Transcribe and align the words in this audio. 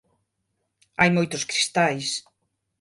Hai 0.99 1.09
moitos 1.15 1.43
cristais. 1.49 2.07